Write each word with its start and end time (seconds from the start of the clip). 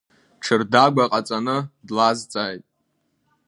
Ҽырдагәа 0.43 1.05
ҟаҵаны, 1.11 1.57
длазҵааит. 1.87 2.65